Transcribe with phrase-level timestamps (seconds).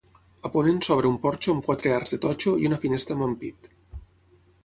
[0.47, 3.71] A ponent s'obre un porxo amb quatre arcs de totxo i una finestra amb ampit.